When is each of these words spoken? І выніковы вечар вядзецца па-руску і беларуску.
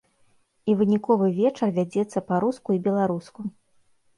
І 0.71 0.73
выніковы 0.79 1.27
вечар 1.41 1.67
вядзецца 1.77 2.25
па-руску 2.33 2.69
і 2.79 2.83
беларуску. 2.89 3.39